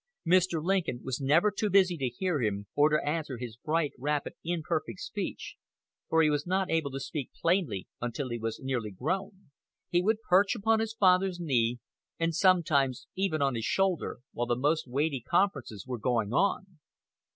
Mr. 0.27 0.63
Lincoln 0.63 1.01
was 1.03 1.21
never 1.21 1.51
too 1.51 1.69
busy 1.69 1.95
to 1.95 2.09
hear 2.09 2.41
him, 2.41 2.65
or 2.73 2.89
to 2.89 3.07
answer 3.07 3.37
his 3.37 3.55
bright, 3.57 3.93
rapid, 3.99 4.33
imperfect 4.43 4.99
speech, 4.99 5.57
for 6.09 6.23
he 6.23 6.29
was 6.31 6.47
not 6.47 6.71
able 6.71 6.89
to 6.89 6.99
speak 6.99 7.29
plainly 7.39 7.87
until 8.01 8.29
he 8.29 8.39
was 8.39 8.59
nearly 8.59 8.89
grown. 8.89 9.51
"He 9.89 10.01
would 10.01 10.23
perch 10.27 10.55
upon 10.55 10.79
his 10.79 10.93
father's 10.95 11.39
knee, 11.39 11.77
and 12.19 12.33
sometimes 12.33 13.05
even 13.15 13.43
on 13.43 13.53
his 13.53 13.65
shoulder, 13.65 14.21
while 14.33 14.47
the 14.47 14.55
most 14.55 14.87
weighty 14.87 15.21
conferences 15.21 15.85
were 15.85 15.99
going 15.99 16.33
on. 16.33 16.79